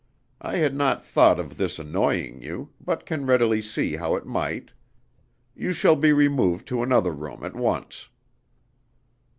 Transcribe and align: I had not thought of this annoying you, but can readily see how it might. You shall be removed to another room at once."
I 0.41 0.55
had 0.57 0.75
not 0.75 1.05
thought 1.05 1.39
of 1.39 1.57
this 1.57 1.77
annoying 1.77 2.41
you, 2.41 2.71
but 2.83 3.05
can 3.05 3.27
readily 3.27 3.61
see 3.61 3.97
how 3.97 4.15
it 4.15 4.25
might. 4.25 4.71
You 5.55 5.73
shall 5.73 5.95
be 5.95 6.11
removed 6.11 6.67
to 6.69 6.81
another 6.81 7.11
room 7.11 7.43
at 7.43 7.53
once." 7.55 8.09